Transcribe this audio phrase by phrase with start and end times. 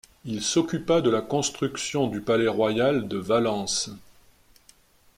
[0.25, 3.91] Il s'occupa de la construction du Palais Royal de Valence.